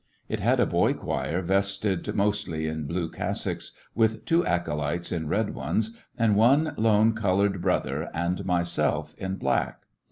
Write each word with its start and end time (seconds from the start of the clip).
It 0.27 0.39
had 0.39 0.59
a 0.59 0.65
boy 0.65 0.93
choir 0.95 1.43
vested 1.43 2.15
mostly 2.15 2.65
in 2.65 2.87
blue 2.87 3.07
cassocks, 3.11 3.73
with 3.93 4.25
two 4.25 4.43
aco 4.47 4.77
lytes 4.77 5.11
in 5.11 5.27
red 5.27 5.53
ones, 5.53 5.95
and 6.17 6.35
one 6.35 6.73
lone 6.75 7.13
colored 7.13 7.61
brother 7.61 8.09
and 8.11 8.43
myself 8.43 9.13
in 9.19 9.35
black. 9.35 9.83